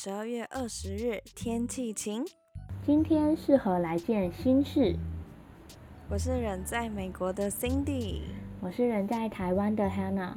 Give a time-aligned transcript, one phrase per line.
[0.00, 2.24] 十二月二十日，天气晴。
[2.86, 4.94] 今天适合来件心事。
[6.08, 8.20] 我是人在美国的 Cindy，
[8.60, 10.34] 我是人在台湾的 Hannah。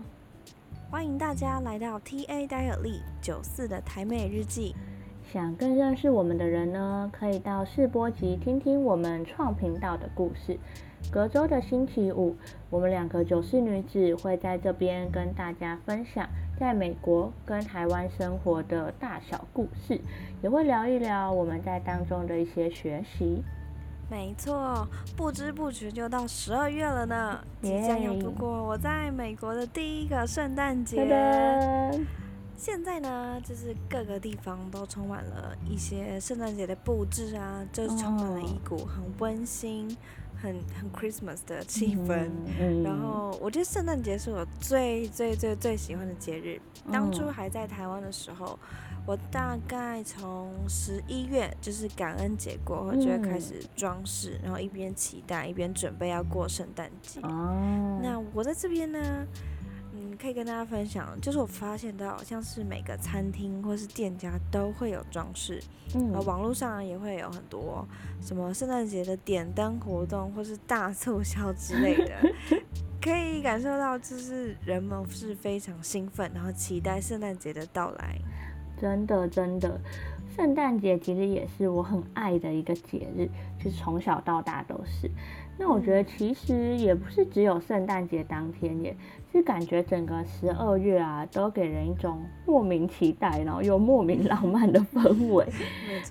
[0.89, 4.73] 欢迎大家来到 TA Diary 九四的台美日记。
[5.32, 10.57] 想更认识我们的人呢，可以到试播集听听我们创频道的故事。
[11.12, 12.35] 隔周的星期五，
[12.71, 16.27] 我们两个九四女子会在这边跟大家分享
[16.61, 19.99] 在美国跟台湾生活的大小故事，
[20.43, 23.41] 也会聊一聊我们在当中的一些学习。
[24.11, 24.87] 没错，
[25.17, 31.03] 不知不觉就到十二月了呢，即将要度过我在美国的第一个圣诞节。
[32.55, 39.98] 现在呢，就是各个地方都充满了一些圣诞节的布置啊，就充满了一股很温馨、
[40.41, 42.29] 很很 Christmas 的气氛。
[42.84, 46.59] 然后，我觉得圣诞节是我最最最最喜欢的节日。
[46.91, 48.57] 当初还在台湾的时候，
[49.05, 57.19] 我大概从十一月，就是感恩节过后，就会开始装饰，然后一边期待，一边准备要过圣诞节。
[57.21, 58.99] 哦，那我在这边呢。
[60.17, 65.62] 可以跟大家分享，就是我发现到，像是每个餐厅或是店家都会有装饰，
[65.95, 67.88] 嗯，网络上也会有很多
[68.22, 72.16] 什么圣诞节的点灯活动或是大促销之类的，
[73.01, 78.18] 可以感受到，就是人们是非常兴奋，然后期待圣诞节的到来。
[78.79, 79.79] 真的，真的，
[80.35, 83.29] 圣诞节其实也是我很爱的一个节日，
[83.63, 85.09] 就是从小到大都是。
[85.62, 88.97] 那我觉得其实也不是只有圣诞节当天耶，
[89.31, 95.45] 是感觉整个十二月啊，都给人一种莫名期待，然后又莫名浪漫的氛围。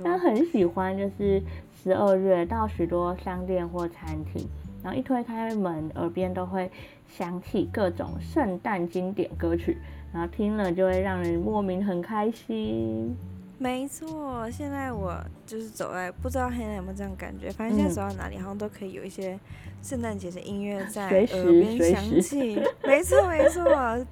[0.04, 1.42] 但很喜欢，就是
[1.82, 4.46] 十二月到许多商店或餐厅，
[4.84, 6.70] 然后一推开门，耳边都会
[7.08, 9.78] 响起各种圣诞经典歌曲，
[10.12, 13.16] 然后听了就会让人莫名很开心。
[13.62, 19.38] 没错，现在我就是走在，不知道黑人有没有这样感觉，反正现在走到哪里，好像都可以有一些
[19.82, 22.58] 圣诞节的音乐在耳边响起。
[22.82, 23.62] 没错没错，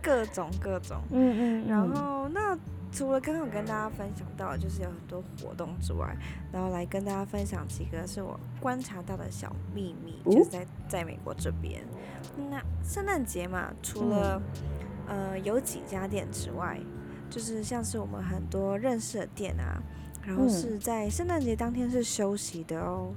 [0.03, 0.99] 各种各种。
[1.11, 1.67] 嗯嗯。
[1.67, 2.55] 然后那
[2.93, 6.15] 除了刚刚跟大家分享到，就是有很多活动之外，
[6.53, 11.83] 然后来跟大家分享几个是我观察到的小秘密，就是在在美国这边，
[12.51, 14.43] 那圣诞节嘛，除了
[15.07, 16.79] 呃有几家店之外。
[17.31, 19.83] 就是像是我们很多认识的店啊，
[20.27, 23.13] 然后是在圣诞节当天是休息的哦。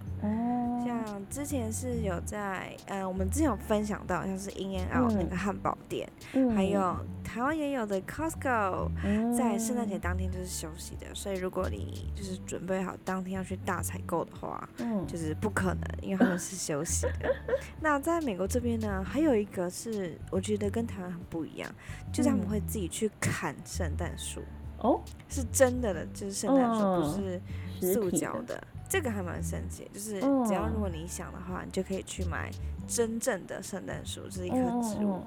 [0.85, 6.09] 像之前是有在，呃，我们之前有分享到，像是 In and Out 那个汉堡店，
[6.55, 8.89] 还有台湾也有的 Costco，
[9.37, 11.07] 在圣诞节当天就是休息的。
[11.13, 14.67] 所以如果你就是准备好当天要去大采购的话，
[15.07, 17.33] 就是不可能，因为他们是休息的。
[17.79, 21.69] 那在美国这边呢，还有一个是我觉得跟台湾很不一样，
[22.11, 24.41] 就是他们会自己去砍圣诞树
[24.79, 28.61] 哦，是真的的，就是圣诞树不是塑胶的。
[28.91, 32.51] 这个还蛮神奇，就是只要如果你想的话，你就可以去买
[32.85, 35.21] 真正的圣诞树，是一棵植物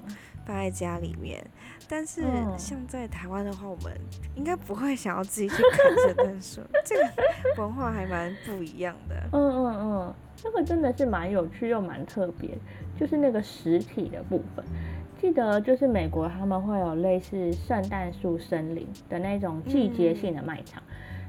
[0.45, 1.43] 放在家里面。
[1.89, 2.21] 但是
[2.59, 3.91] 像在台湾的话，我们
[4.35, 9.15] 应该不会想要自己去砍圣诞树，这个文化还蛮不一样的。
[9.31, 12.55] 嗯嗯嗯，这个真的是蛮有趣又蛮特别，
[12.95, 14.63] 就是那个实体的部分。
[15.19, 20.83] 记得就是美国他们会有类似圣诞树森林的那种季节性的卖场。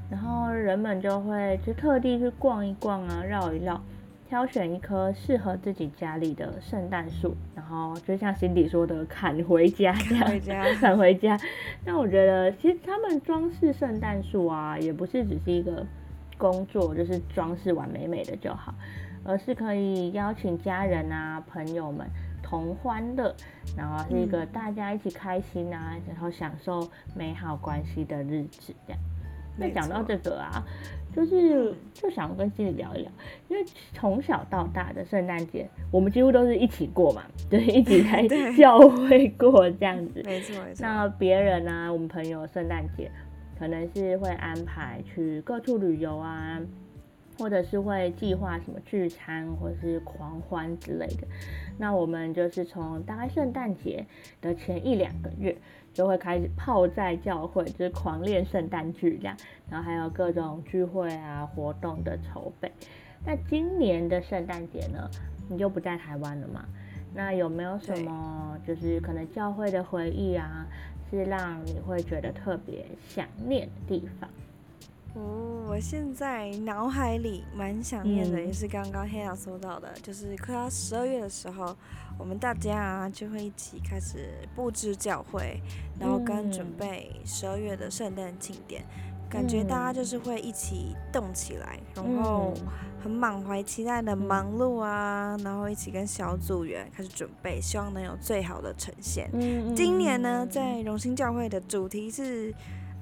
[0.09, 3.81] 然后人们就会就特地去逛一逛啊，绕一绕，
[4.29, 11.37] 挑选一棵适合自己家里的圣诞树，然后就像辛迪说的，砍回家，砍回家，砍回家。
[11.85, 15.85] 那我觉得其实他们装饰圣诞树啊，也不是只是一个
[16.37, 18.73] 工作，就是装饰完美美的就好，
[19.25, 22.07] 而是可以邀请家人啊、朋友们
[22.41, 23.35] 同欢乐，
[23.75, 29.01] 然后是一个大家一起开心啊，然后享受美好关系的日子这样。
[29.57, 30.63] 那讲到这个啊，
[31.15, 33.11] 就是就想跟心里聊一聊，
[33.49, 40.21] 因为从小到大的圣诞节，我们几乎都是一起过嘛，对，一起 在教会过这样子。
[40.23, 40.81] 没错没错。
[40.81, 43.11] 那别人呢，我们朋友圣诞节
[43.57, 46.61] 可能是会安排去各处旅游啊，
[47.39, 51.27] 或者是会计划什么聚餐或者是狂欢之类的。
[51.77, 54.05] 那我们就是从大概圣诞节
[54.41, 55.55] 的前一两个月。
[55.93, 59.35] 就会开始泡在教会，就是狂练圣诞剧这样，
[59.67, 62.71] 然后还有各种聚会啊活动的筹备。
[63.25, 65.09] 那今年的圣诞节呢，
[65.49, 66.63] 你就不在台湾了嘛？
[67.15, 70.67] 那有没有什么就是可能教会的回忆啊，
[71.09, 74.29] 是让你会觉得特别想念的地方？
[75.17, 81.75] 哦，我现在脑海里蛮想念的，也是刚刚黑雅说到的，就是快要十二月的时候，
[82.19, 85.59] 我们大家啊就会一起开始布置教会，
[85.99, 88.83] 然后跟准备十二月的圣诞庆典，
[89.27, 92.53] 感觉大家就是会一起动起来，然后
[93.01, 99.29] 很满怀期待的忙碌啊，然后一起跟小组员开始准备，希望能有最好的呈现。
[99.75, 102.53] 今年呢，在荣兴教会的主题是。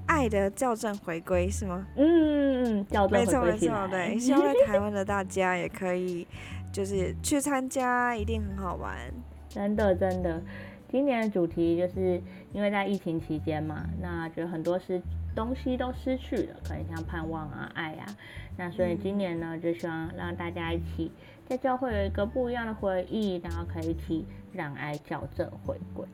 [0.07, 1.85] 爱的校正回归是吗？
[1.95, 6.27] 嗯，校正回归没错没错，对，希望在台湾的大家也可以，
[6.71, 8.95] 就是去参加，一定很好玩。
[9.49, 10.41] 真的真的，
[10.89, 12.21] 今年的主题就是
[12.53, 15.01] 因为在疫情期间嘛，那就很多失
[15.33, 18.05] 东西都失去了，可能像盼望啊、爱啊，
[18.57, 21.11] 那所以今年呢，就希望让大家一起
[21.47, 26.05] 在教会有一个不一样的回忆，然后可以一起让爱校正回归。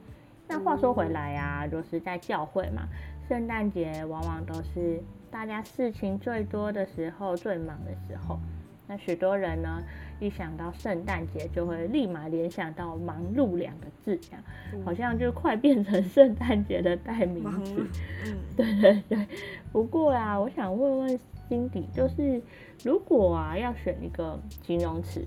[0.48, 2.84] 那话说回来啊，就是在教会嘛。
[3.32, 5.02] 圣诞节往往都是
[5.32, 8.38] 大家事情最多的时候、最忙的时候。
[8.86, 9.82] 那许多人呢，
[10.20, 14.44] 一想到圣诞节，就会立马联想到“忙碌”两个字，这样
[14.84, 17.88] 好像就快变成圣诞节的代名词。
[18.26, 19.26] 嗯， 对对对。
[19.72, 22.42] 不过啊，我想问问心底，就是
[22.84, 25.26] 如果啊要选一个形容词，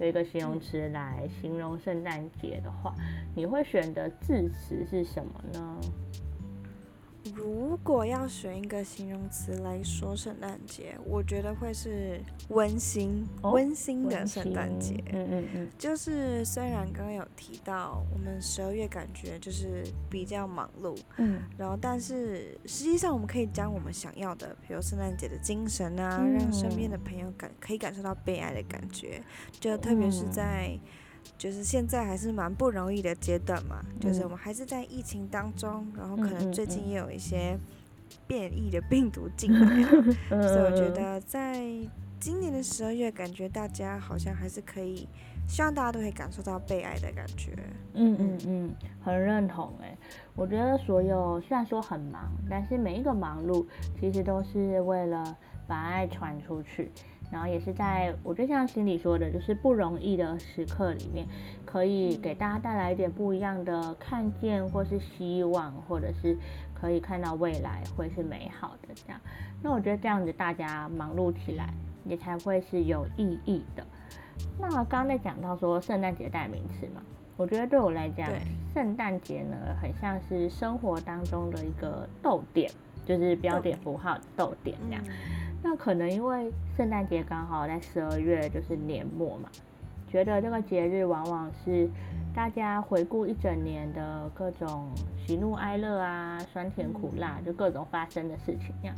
[0.00, 2.94] 有一个形容词来形容圣诞节的话，
[3.34, 5.80] 你会选的字词是什么呢？
[7.34, 15.02] 如果要选一个形容词来说圣诞节，我觉得会是温馨，温馨的圣诞节。
[15.12, 15.68] 嗯嗯嗯。
[15.78, 29.22] 就是虽然刚刚有提到，我们十二月感觉就是比较忙碌，嗯，然后但是实际上我们可以将我们想要的，比如圣诞节的精神啊，让身边的朋友感可以感受到被爱的感觉，
[29.60, 30.78] 就特别是在。
[31.36, 37.58] 就是现在还是蛮不容易的阶段嘛，就是我们还是在疫情当中，然后可能最近也有一些
[38.26, 39.82] 变异的病毒进来，
[40.30, 41.60] 所以我觉得在
[42.18, 45.06] 今年的十二月，感觉大家好像还是可以，
[45.46, 47.52] 希望大家都可以感受到被爱的感觉。
[47.94, 49.96] 嗯嗯嗯，很认同哎，
[50.34, 53.64] 我觉得所有虽然说很忙，但是每一个忙碌
[54.00, 55.36] 其实都是为了
[55.66, 56.90] 把爱传出去。
[57.30, 61.26] 然后也是在我就像心里说的，就是不容易的时刻里面，
[61.64, 66.36] 可以给大家带来一点不一样的看见，或是希望，或者是
[66.74, 69.20] 可以看到未来会是美好的这样。
[69.62, 71.72] 那我觉得这样子大家忙碌起来，
[72.04, 73.84] 也才会是有意义的。
[74.58, 77.02] 那刚刚在讲到说圣诞节代名词嘛，
[77.36, 78.30] 我觉得对我来讲，
[78.72, 82.70] 圣诞节呢很像是生活当中的一个逗点，
[83.04, 85.04] 就是标点符号逗点这样。
[85.62, 89.48] 那可能因为圣诞节刚好在十二月，就是年末嘛，
[90.08, 91.88] 觉得这个节日往往是
[92.34, 94.88] 大家回顾一整年的各种
[95.26, 98.94] 喜怒哀乐啊、酸甜苦辣，就各种发生的事情一样，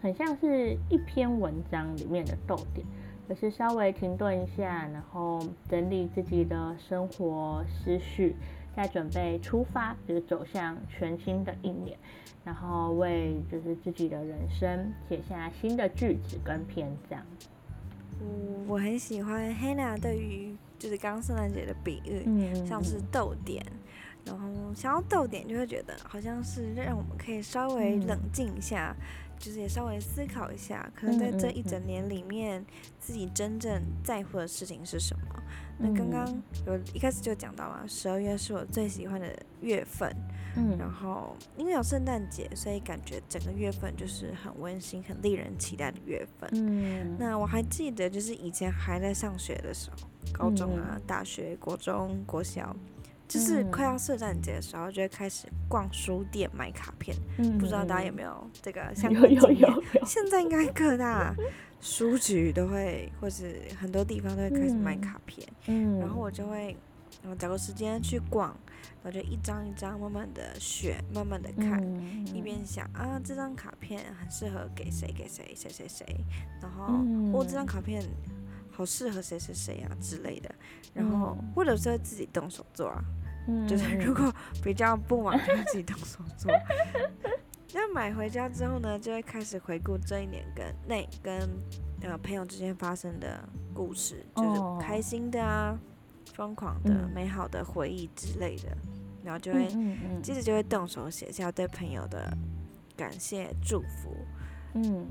[0.00, 2.84] 很像是一篇文章里面的逗点，
[3.28, 8.34] 可是稍微停顿一下，然后整理自己的生活思绪。
[8.76, 11.96] 在准备出发，就是走向全新的一年，
[12.44, 17.20] 然后为就是自己的人生写下新的句子跟篇章。
[18.20, 23.64] 嗯，我很喜欢 Hannah 对于就是刚刚圣诞节的比喻，嗯，像是逗点，
[24.24, 28.94] 然后想要逗点就会觉得好像是让我们可以稍微冷静一下。
[29.38, 32.64] 就是也稍微思考一下，可能在这一整年里面，
[33.00, 35.42] 自己真正在乎的事情是什么。
[35.78, 36.24] 那刚刚
[36.64, 40.14] 有一开始就讲到了，十二月是我最喜欢的月份。
[40.54, 46.48] 嗯，然后因为有圣诞节，所以感觉整个月份就是很温馨、很令人期待的月份。
[46.52, 49.96] 嗯，那我还记得，就是以前还在上学的时候，
[50.32, 52.76] 高中啊、大学、国中、国小。
[53.32, 57.16] 就是快要圣诞节的时候，就会开始逛书店买卡片。
[57.38, 59.70] 嗯，不知道大家有没有这个相关经验？
[60.04, 61.34] 现在应该各大
[61.80, 65.48] 书局都会，或是很多地方都会开始卖卡片。
[65.66, 66.76] 嗯，然后我就会，
[67.22, 68.54] 然后找个时间去逛，
[69.02, 71.82] 然后就一张一张慢慢的选，慢慢的看，
[72.34, 76.04] 一边想啊，这张卡片很适合给谁给谁谁谁谁，
[76.60, 78.02] 然后哦，这张卡片
[78.70, 80.54] 好适合谁谁谁啊之类的，
[80.92, 83.02] 然后或者是自己动手做啊。
[83.66, 84.32] 就是如果
[84.62, 86.50] 比较不忙，就自己动手做。
[87.74, 91.48] 那买回家之后呢，就会开始回顾这一年跟那跟
[92.02, 95.78] 呃朋友之间发生的故事，就是开心的啊、
[96.34, 98.76] 疯狂的、美好的回忆之类的，
[99.24, 99.68] 然后就会
[100.22, 102.36] 接着就会动手写下对朋友的
[102.94, 104.14] 感谢祝福。
[104.74, 105.06] 嗯，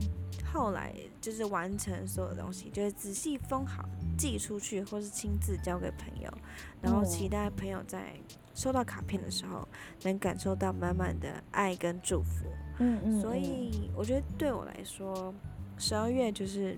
[0.54, 3.84] 后来就是完成所有东西，就是仔细封好。
[4.22, 6.32] 寄出去，或是亲自交给朋友，
[6.80, 8.13] 然后期待朋友在
[8.54, 9.68] 收到卡片的时候，
[10.04, 12.46] 能感受到满满的爱跟祝福。
[12.78, 13.20] 嗯嗯。
[13.20, 15.34] 所以我觉得对我来说，
[15.80, 16.78] 十二月就是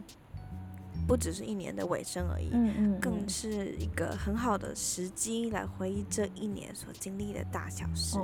[1.06, 8.18] 不只是一年的尾声而已，嗯嗯，更是一个很好的时机来回忆这一年所经历的大小事，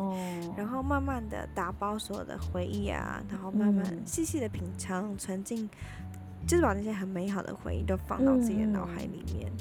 [0.56, 3.86] 然后慢慢的打包所有的回忆啊，然后慢慢。
[4.06, 5.70] 细细的品尝，存进，
[6.48, 9.52] 就是把那些很美好的回忆都放到自己的脑海里面。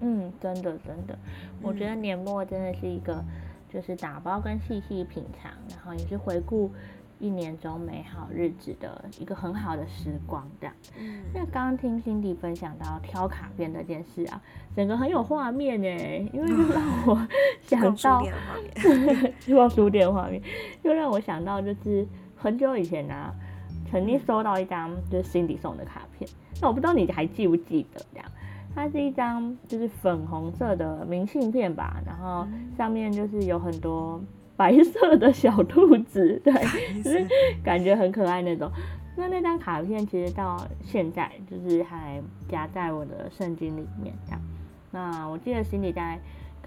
[0.00, 1.18] 嗯，真的真的，
[1.62, 3.24] 我觉得年末真的是一个，
[3.72, 6.70] 就是打包跟细细品尝，然后也是回顾
[7.20, 10.74] 一年中美好日子的一个很好的时光，这样。
[10.98, 11.22] 嗯。
[11.32, 14.42] 那刚刚听辛迪分享到挑卡片这件事啊，
[14.76, 15.88] 整个很有画面呢，
[16.34, 17.28] 因为就让我
[17.62, 18.22] 想到，
[19.40, 20.42] 希望书店画面，
[20.82, 23.32] 又让我想到就是很久以前呢，
[23.90, 26.28] 曾经收到一张就是辛迪送的卡片，
[26.60, 28.26] 那我不知道你还记不记得这样。
[28.74, 34.20] 它是一张就是粉红色的明信片吧，然后上面就是有很多
[34.56, 36.52] 白色的小兔子， 对，
[37.02, 37.26] 就是
[37.62, 38.68] 感觉很可爱那种。
[39.16, 44.40] 那那张卡片其实到现在就是还夹在我的圣经里面这样。
[44.90, 46.18] 那我记得心里在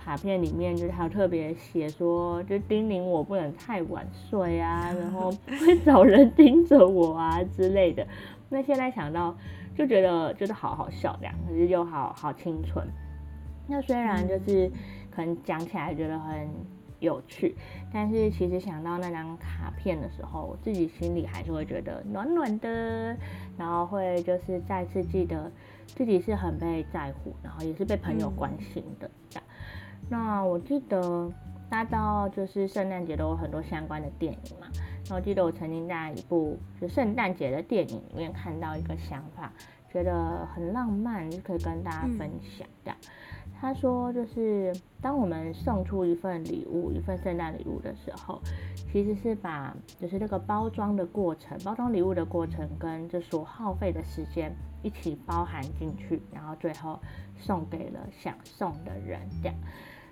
[0.07, 8.07] 卡片里面就是还有特别写说，就叮咛我不能太晚睡啊，然后 会找人盯着我啊之类的。
[8.47, 9.35] 那现在想到。
[9.77, 12.83] 就觉得就是好好笑这样，可是又好好清纯。
[13.67, 14.71] 那虽然就是
[15.11, 16.47] 可能讲起来觉得很
[16.99, 17.55] 有趣，
[17.93, 23.15] 但是其实想到那张卡片的时候，我自己心里还是会觉得暖暖的，
[23.55, 25.51] 然后会就是再次记得
[25.85, 29.43] 自己是很被在乎，然后也是被朋友关心的这样。
[30.09, 31.31] 那我记得
[31.69, 34.67] 大家到就是圣诞节都有很多相关的电影嘛。
[35.09, 39.51] 我记得我曾经在一部就圣诞节的电影里面看到一个想法，
[39.91, 42.67] 觉得很浪漫，就可以跟大家分享。
[42.83, 42.97] 这样，
[43.59, 48.41] 他说就是当我们送出一份礼物，一份圣诞礼物的时候，
[48.91, 56.99] 其实是把就是这个包装的过程，包装礼物的过程跟这所耗费的时间一起包含进去，然后最后
[57.37, 59.21] 送给了想送的人。
[59.41, 59.55] 这样，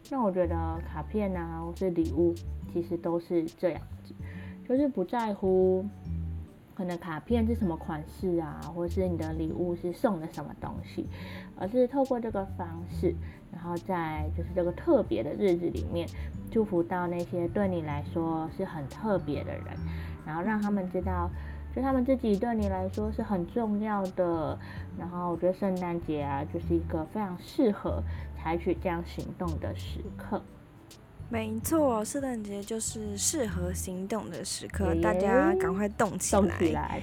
[0.10, 0.56] 那我觉得
[0.88, 2.34] 卡片啊，或是礼物，
[2.72, 4.14] 其实都是这样子。
[4.68, 5.86] 就是不在乎
[6.74, 11.08] 可能卡片是什么款式啊，或是你的礼物是送的什么东西，
[11.58, 13.14] 而是透过这个方式，
[13.52, 16.08] 然后在就是这个特别的日子里面，
[16.52, 19.66] 祝福到那些对你来说是很特别的人，
[20.26, 21.30] 然后让他们知道，
[21.76, 24.58] 就他们自己对你来说是很重要的。
[24.98, 28.02] 然后我觉得圣诞节啊，就是一个非常适合
[28.46, 30.40] 采取这样行动的时刻。
[31.30, 36.42] 没错，圣诞节就是适合行动的时刻，大家赶快动起来！
[36.42, 37.02] 动起来，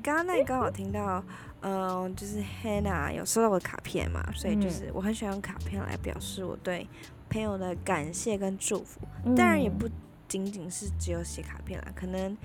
[0.00, 1.20] 刚刚那刚好听到，
[1.62, 6.86] 嗯，就是 Hannah 有收到我的卡片嘛，所以就是我很喜欢用卡片来表示我对
[7.28, 9.00] 朋友的感谢跟祝福。
[9.34, 9.88] 当然也不
[10.28, 12.36] 仅仅是只有写卡片啦，可能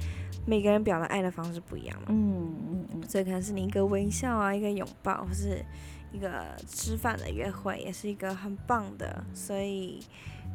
[0.47, 2.07] 每个人表达爱的方式不一样嘛。
[2.09, 3.03] 嗯嗯嗯。
[3.07, 5.63] 所以可能是你一个微笑啊，一个拥抱，或是
[6.11, 9.23] 一个吃饭的约会，也是一个很棒的。
[9.33, 10.01] 所以。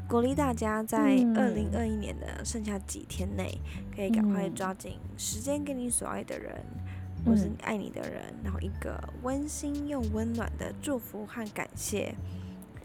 [0.09, 0.99] 鼓励大家在
[1.35, 3.61] 二零二一年的剩下几天内，
[3.93, 6.65] 可以赶快抓紧时间跟你所爱的人，
[7.25, 12.15] 或是爱你的人，然后一个温馨又温暖的祝福和感谢。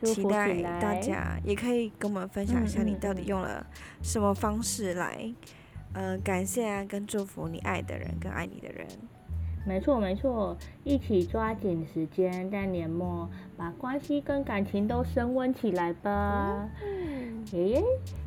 [0.03, 3.63] 期待大家也可以跟我们分享一下，你到底用了
[4.01, 5.31] 什么方式来，
[5.93, 8.87] 呃，感谢啊，跟祝福你爱的人跟爱你的人。
[9.63, 16.67] 没错没错，一起抓紧时间，在年末把关系跟感情都升温起来吧。
[17.51, 17.83] 耶，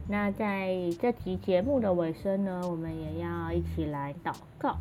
[0.09, 4.77] 那在这集节目的尾声呢，我们也要一起来祷告。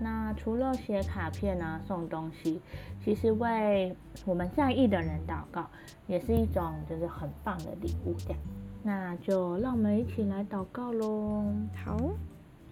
[0.00, 2.60] 那除了写卡片啊、送东西，
[3.04, 3.94] 其实为
[4.24, 5.64] 我们在意的人祷告，
[6.08, 8.12] 也是一种就是很棒的礼物。
[8.18, 8.38] 这样，
[8.82, 11.44] 那就让我们一起来祷告喽。
[11.84, 11.96] 好，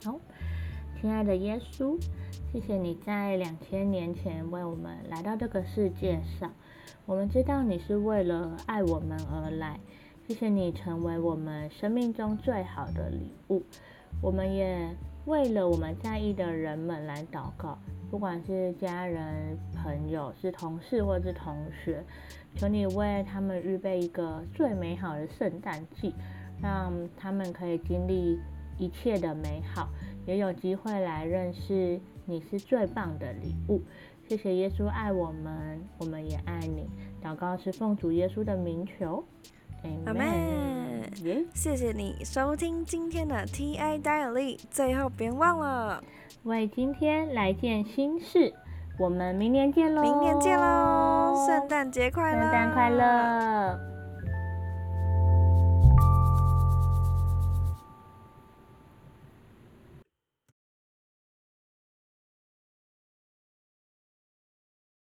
[0.05, 0.19] 好，
[1.01, 1.97] 亲爱的耶稣。
[2.53, 6.51] 谢谢你在两千年前为我们来到这个世界上。
[7.07, 9.79] 我们知道你是为了爱我们而来。
[10.27, 13.63] 谢谢你成为我们生命中最好的礼物。
[14.21, 14.89] 我们也
[15.27, 17.79] 为了我们在意的人们来祷告，
[18.11, 22.03] 不管是家人、朋友、是同事或是同学，
[22.57, 26.13] 求你为他们预备一个最美好的圣诞季，
[26.61, 28.41] 让他们可以经历
[28.77, 29.89] 一切的美好，
[30.31, 32.01] 也有机会来认识。
[32.25, 33.83] 你是最棒的礼物，
[34.29, 36.89] 谢谢耶稣爱我们，我们也爱你。
[37.21, 39.25] 祷告是奉主耶稣的名求，
[40.07, 40.29] 阿门。
[41.53, 46.01] 谢谢你收听今天的 TI Daily，最后别忘了
[46.45, 48.55] 为今天来件新事。
[49.01, 50.03] 我们明年见喽！
[50.03, 51.45] 明年见喽！
[51.45, 52.43] 圣诞节快乐！
[52.43, 53.90] 圣诞快乐！